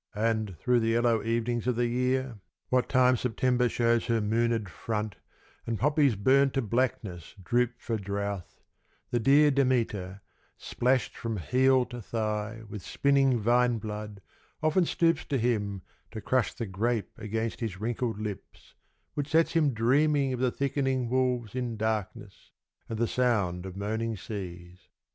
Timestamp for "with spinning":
12.67-13.37